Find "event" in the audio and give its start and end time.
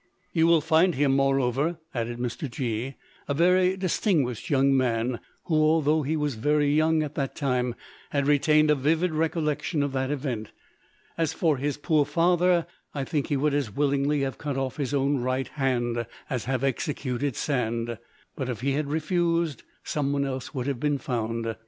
10.09-10.53